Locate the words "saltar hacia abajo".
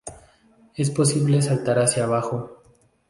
1.43-2.63